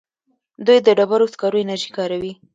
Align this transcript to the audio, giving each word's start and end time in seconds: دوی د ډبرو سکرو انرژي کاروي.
دوی 0.65 0.77
د 0.85 0.87
ډبرو 0.97 1.31
سکرو 1.33 1.57
انرژي 1.63 1.89
کاروي. 1.97 2.33